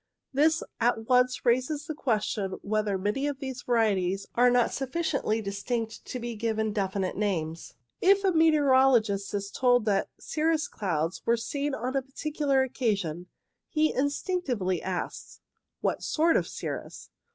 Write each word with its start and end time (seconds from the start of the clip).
This 0.33 0.63
at 0.79 1.07
once 1.09 1.45
raises 1.45 1.85
the 1.85 1.93
question 1.93 2.57
whether 2.63 2.97
many 2.97 3.27
of 3.27 3.37
these 3.37 3.61
varieties 3.61 4.25
are 4.33 4.49
not 4.49 4.73
sufficiently 4.73 5.43
distinct 5.43 6.05
to 6.05 6.17
be 6.19 6.35
given 6.35 6.73
definite 6.73 7.15
names. 7.15 7.75
If 8.01 8.23
a 8.23 8.31
meteorologist 8.31 9.31
is 9.35 9.51
told 9.51 9.85
that 9.85 10.09
cirrus 10.19 10.67
clouds 10.67 11.21
were 11.23 11.37
seen 11.37 11.75
on 11.75 11.95
a 11.95 12.01
particular 12.01 12.67
occa 12.67 12.97
sion, 12.97 13.27
he 13.69 13.93
instinctively 13.93 14.81
asks— 14.81 15.39
What 15.81 16.01
sort 16.01 16.35
of 16.35 16.47
cirrus 16.47 17.11